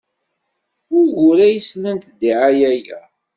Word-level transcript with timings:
Wuɣur 0.91 1.37
ay 1.45 1.57
slant 1.69 2.09
ddiɛaya-a? 2.11 3.01